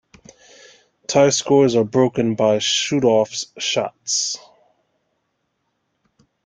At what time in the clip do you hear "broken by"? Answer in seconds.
1.83-2.57